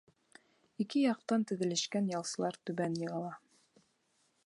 Ике 0.85 1.03
яҡтан 1.03 1.45
теҙелешкән 1.51 2.09
ялсылар 2.15 2.61
түбән 2.71 2.99
йығыла. 3.05 3.33